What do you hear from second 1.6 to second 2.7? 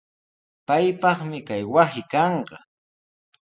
wasi kanqa.